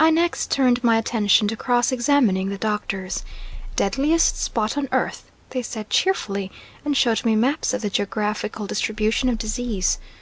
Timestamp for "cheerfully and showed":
5.90-7.22